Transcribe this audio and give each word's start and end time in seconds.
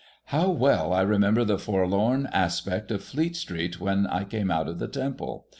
How 0.25 0.49
well 0.49 0.93
I 0.93 1.01
remember 1.03 1.45
the 1.45 1.59
forlorn 1.59 2.27
aspect 2.33 2.89
of 2.89 3.03
Fleet 3.03 3.35
street 3.35 3.79
when 3.79 4.07
I 4.07 4.23
came 4.23 4.49
out 4.49 4.67
of 4.67 4.79
the 4.79 4.87
Temple 4.87 5.45